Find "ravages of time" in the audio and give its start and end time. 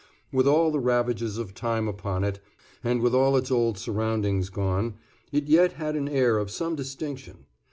0.79-1.87